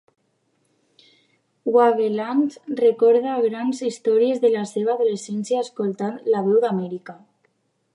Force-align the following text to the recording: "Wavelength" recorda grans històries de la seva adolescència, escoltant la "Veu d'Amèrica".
"Wavelength" 1.75 2.57
recorda 2.81 3.37
grans 3.45 3.85
històries 3.91 4.43
de 4.47 4.55
la 4.57 4.67
seva 4.75 4.93
adolescència, 4.99 5.65
escoltant 5.69 6.21
la 6.35 6.47
"Veu 6.51 6.63
d'Amèrica". 6.67 7.21